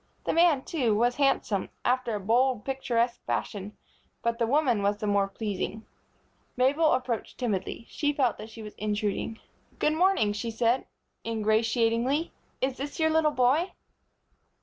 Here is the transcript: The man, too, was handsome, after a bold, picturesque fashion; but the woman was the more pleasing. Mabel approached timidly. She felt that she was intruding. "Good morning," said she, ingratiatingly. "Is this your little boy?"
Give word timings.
The 0.23 0.33
man, 0.33 0.63
too, 0.63 0.95
was 0.95 1.17
handsome, 1.17 1.69
after 1.85 2.15
a 2.15 2.19
bold, 2.19 2.65
picturesque 2.65 3.23
fashion; 3.27 3.77
but 4.23 4.39
the 4.39 4.47
woman 4.47 4.81
was 4.81 4.97
the 4.97 5.05
more 5.05 5.27
pleasing. 5.27 5.85
Mabel 6.57 6.93
approached 6.93 7.37
timidly. 7.37 7.85
She 7.87 8.11
felt 8.11 8.39
that 8.39 8.49
she 8.49 8.63
was 8.63 8.73
intruding. 8.79 9.39
"Good 9.77 9.93
morning," 9.93 10.33
said 10.33 10.83
she, 11.23 11.29
ingratiatingly. 11.29 12.31
"Is 12.61 12.77
this 12.77 12.99
your 12.99 13.11
little 13.11 13.29
boy?" 13.29 13.73